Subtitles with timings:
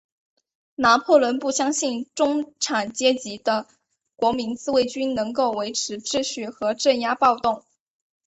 [0.73, 3.67] 拿破仑不相信中产阶级的
[4.15, 7.63] 国民自卫军能够维持秩序和镇压暴动。